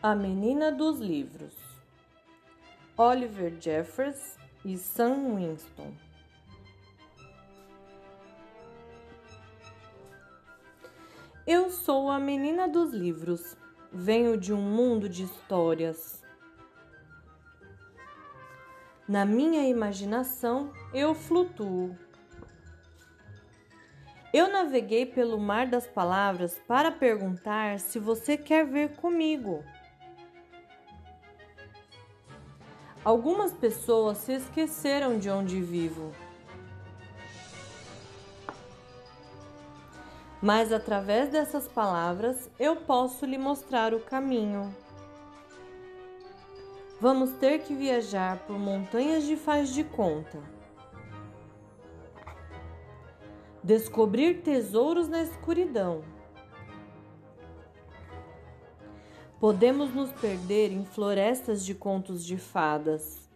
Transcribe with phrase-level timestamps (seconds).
[0.00, 1.56] A Menina dos Livros
[2.96, 5.92] Oliver Jeffers e Sam Winston
[11.44, 13.56] Eu sou a menina dos livros.
[13.92, 16.22] Venho de um mundo de histórias.
[19.08, 21.98] Na minha imaginação, eu flutuo.
[24.32, 29.64] Eu naveguei pelo mar das palavras para perguntar se você quer ver comigo.
[33.04, 36.12] Algumas pessoas se esqueceram de onde vivo.
[40.42, 44.74] Mas através dessas palavras eu posso lhe mostrar o caminho.
[47.00, 50.38] Vamos ter que viajar por montanhas de faz de conta.
[53.62, 56.02] Descobrir tesouros na escuridão.
[59.40, 63.30] Podemos nos perder em florestas de contos de fadas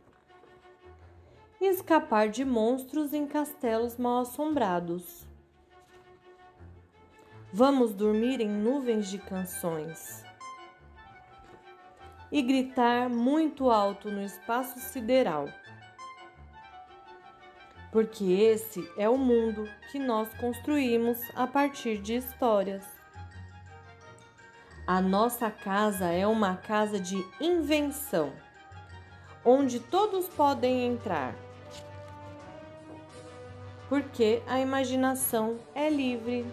[1.61, 5.25] e escapar de monstros em castelos mal assombrados.
[7.53, 10.25] Vamos dormir em nuvens de canções
[12.33, 15.48] e gritar muito alto no espaço sideral.
[17.92, 23.02] Porque esse é o mundo que nós construímos a partir de histórias.
[24.84, 28.33] A nossa casa é uma casa de invenção,
[29.44, 31.36] onde todos podem entrar.
[33.88, 36.44] Porque a imaginação é livre.